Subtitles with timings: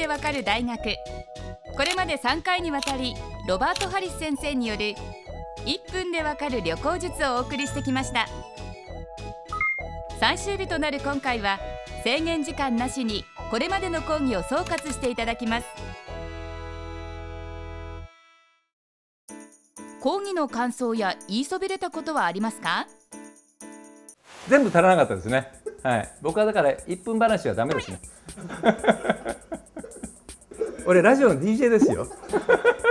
[0.00, 0.96] でわかる大学
[1.76, 3.14] これまで3回にわたり
[3.46, 4.94] ロバート・ハリス先生による
[5.66, 8.26] 1分でわかる旅行術をお送りしてきました
[10.18, 11.60] 最終日となる今回は
[12.02, 15.66] 制限時間なしにこれまでの講義を総括していただきます
[20.00, 22.86] 講義の感想や言いそびれたことはありますか？
[24.48, 25.52] 全部足らなかったですね。
[25.82, 26.12] はい。
[26.22, 28.00] 僕はだから1分話はダメですね。
[30.90, 32.04] 俺ラジオの DJ ですよ。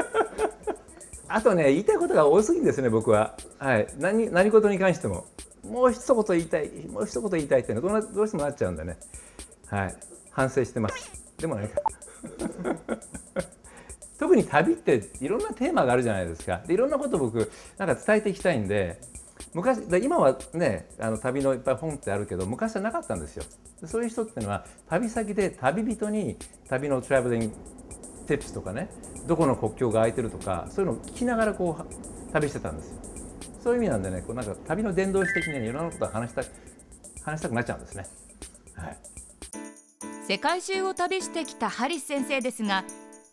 [1.28, 3.36] あとね言いたいことが多すぎんですね僕は。
[3.58, 3.88] はい。
[3.98, 5.26] 何何事に関しても
[5.70, 8.98] もう一言言いたいもう一言言いたいっていうのどどうしてもなっちゃうんでね。
[9.66, 9.96] はい。
[10.32, 11.12] 反省してます。
[11.40, 11.72] でもね。
[14.18, 19.02] 特に旅っていろんなテーマがあるじゃないですかでいろんなこと僕なんか伝えていきたいんで
[19.54, 23.44] 昔今はねあの旅のいっぱい本ってあるけど昔はなかったんですよ
[23.86, 26.38] そういう人っていうのは旅先で旅人に
[26.70, 27.56] 旅の traveling
[28.30, 28.90] tips とかね
[29.28, 33.00] どこの国境が空いてるとかそういうのを聞きながらこう旅してたんですよ。
[33.62, 36.44] そういう意味なんでねこうなんか旅の伝道師的に、ね、いろんなことを話した
[37.26, 38.08] 話したくなっちゃうんですね、
[38.76, 38.98] はい、
[40.28, 42.86] 世界中を旅してきたハリス先生ですが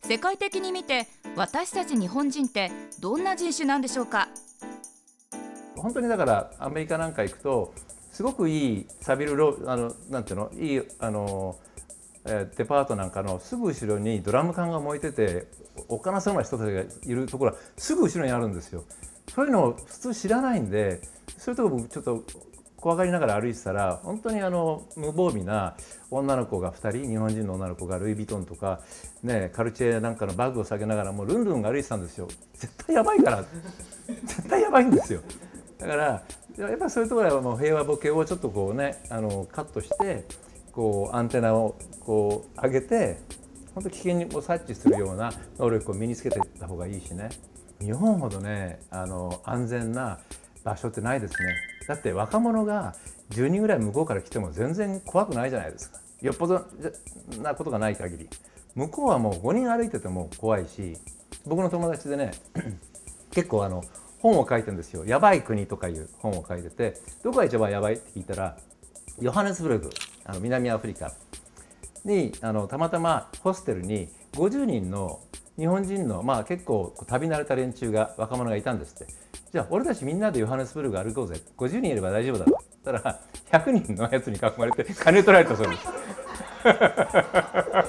[0.03, 4.29] 世界的に見て私たち日本人ってどんな人種なんでしょうか？
[5.77, 7.75] 本当にだからアメリカなんか行くと
[8.11, 10.51] すごくいいサビルロあのなんていうの？
[10.59, 11.57] いいあの
[12.27, 15.47] デパートなんかのすぐ後ろにドラム缶が燃えてて
[15.89, 18.85] おっかなそうな人たちがいるところはすぐ後ろにあるんですよ。
[19.35, 21.01] そういうのを普通知らないんで
[21.39, 22.25] そういうとこ僕ちょっと
[22.77, 25.77] 怖がりながら歩いてたら本当にあの無防備な
[26.11, 28.81] 女の子が2人日本人の女の子がルイ・ヴィトンとか、
[29.23, 32.29] ね、カルチェなんかのバッグを下げながらもうルンルンが歩いてたんですよ。
[32.55, 33.45] 絶対やばいから。
[34.07, 35.21] 絶対やばいんですよ。
[35.79, 36.23] だから
[36.59, 40.25] やっぱそういうところはもう平和ボケをちょっとこうねあのカットして
[40.77, 43.19] こうアンテナをこう上げて
[43.75, 47.31] 本当危険を察知するような能力を身につけていった方がいいしね。
[47.81, 50.19] 日本ほどねあの安全な
[50.65, 51.55] 場所ってないですね。
[51.89, 52.95] だって若者が
[53.31, 55.99] 10人ぐらい向こうから来ても全然怖くないじゃないですか。
[56.21, 56.67] よっぽど
[57.43, 58.29] なことがない限り。
[58.75, 60.99] 向こうはもう5人歩いてても怖いし
[61.47, 62.33] 僕の友達でね
[63.33, 63.83] 結構あの
[64.19, 68.59] 本を書いてるんですよ「やばい国」とかいう本を書いててどこが一番やばいって聞いたら
[69.19, 69.91] ヨハネスブルグ
[70.27, 71.13] あの南アフリカ。
[72.05, 75.21] にあのたまたまホステルに50人の
[75.59, 79.13] 日本人の、まあ、結構旅慣れた連中が若者がいたんですって。
[79.53, 81.41] じゃあ俺たちみんなでヨハネスブルグ歩こうぜ。
[81.57, 83.21] 50人いれば大丈夫だろたら
[83.51, 85.87] 100人のやつに囲まれて金取られたそうです。
[86.67, 87.85] だか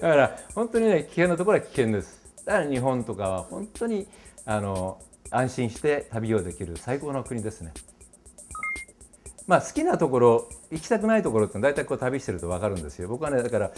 [0.00, 2.20] ら本当にね危険なところは危険です。
[2.44, 4.06] だから日本とかは本当に
[4.44, 4.98] あの
[5.30, 7.72] 安心して旅をできる最高の国ですね。
[9.46, 13.08] まあ、好きなところ行きたくないところって大体こう旅してると分かるんですよ。
[13.08, 13.70] 僕はねだから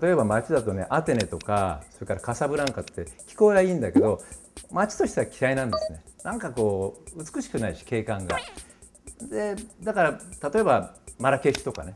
[0.00, 4.22] 例えば街だとねアテネとかそれからカサブランカって聞こえはいいんだけど
[4.70, 6.00] 街としては嫌いなんですね。
[6.22, 8.38] なんかこう美しくないし景観が。
[9.28, 10.20] でだから
[10.52, 11.94] 例えばマラケシュとかね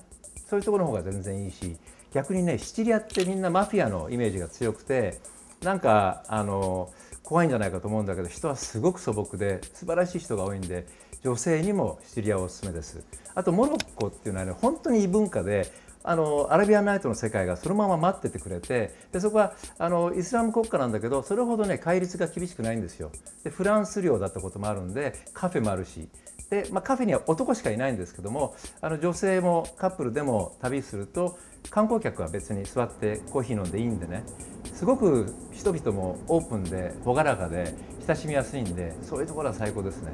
[0.48, 1.76] そういうところの方が全然いいし
[2.12, 5.20] 逆にねシチリアってみんなマフィアのイメージが強くて
[5.62, 6.90] なんかあの
[7.22, 10.86] 怖いんじゃないかと思うんだけど人はすごく素朴で素晴らしい人が多いんで
[11.22, 13.04] 女性にもシチリアはおすすめです。
[13.34, 15.70] あとモロッコっていうのはね本当に異文化で
[16.02, 23.10] あのアラビアンナイトの世界がそのまま待っててくれてでそこはあのイスラム国家なんだけどそれほどね戒律が厳しくないんですよ。
[23.44, 26.08] でフランス領だったこともあるんでカフェもあるし。
[26.48, 31.38] で、まあ、カフェには男しかいないんですけどもあの女性もカップルでも旅すると
[31.70, 34.24] 観光客は別に座ってコーヒー飲んでいいんでね。
[34.72, 37.74] すごく人々もオープンで朗らかで
[38.06, 40.12] 親しみやすいんでそういうところは最高ですね。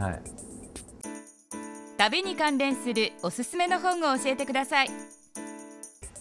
[0.00, 0.20] はい、
[1.98, 4.90] 旅に関連するおすすめの本を教えてください。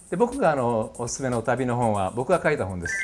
[0.10, 2.96] で僕があのおすすめの旅の本は僕が書いた本です。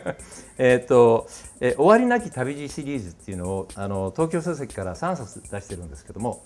[0.56, 1.26] えっと
[1.60, 6.44] 「え終わりなき旅路」シリーズっていうのをあの東京書籍から3冊出してるんですけども、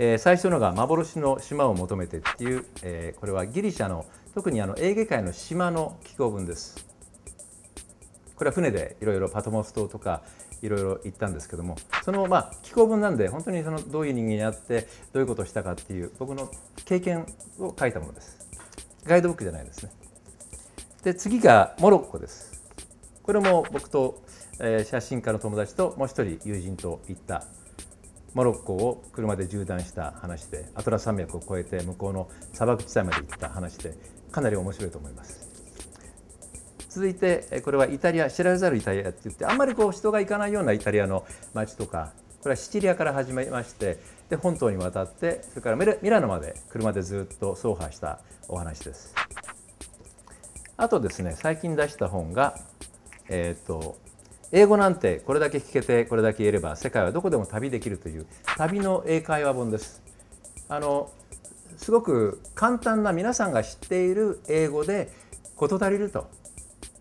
[0.00, 4.04] えー、最初のが「幻の島を求めて」っていう、えー、これはギリシャの
[4.34, 6.91] 特にあのエーゲ海の島の寄港文です。
[8.42, 10.20] これは船でいろいろパトモス島とか
[10.62, 16.50] いろいろ行ったんですけどもそのまあ寄稿文なんで本当にそのどういう人間にあってどういうことをしたかっていう僕の
[16.84, 17.24] 経験
[17.60, 18.48] を書いたものです。
[19.04, 19.92] ガイドブックじゃないですね。
[21.04, 22.64] で次がモロッコです。
[23.22, 24.24] これも僕と、
[24.58, 27.44] えー、写真家の友達ともう一人友人と行った
[28.34, 33.94] モロッコを車で縦断した話でアトラ山脈を越えて向こうの砂漠地帯まで行った話で
[34.32, 35.51] かなり面白いと思います。
[36.94, 41.24] 続いてこれはイタリア知られざるイタリアって言ってあんまりこう人が行かないようなイタリアの
[41.54, 42.12] 街とか
[42.42, 43.98] これはシチリアから始まりまして
[44.28, 49.14] で本島に渡ってそれからミラノまで車でずっと走破したお話です。
[50.76, 52.58] あとですね最近出した本が
[53.30, 53.96] えっ、と
[54.50, 58.26] 英語なんてこれだけ聞けてこれだけ言えれば世界はどこでも旅できるという
[58.58, 60.02] 旅の英会話本です。
[60.68, 61.10] あの
[61.78, 65.10] すごく簡単な皆さんが知っている英語で
[65.56, 66.41] 事足りると。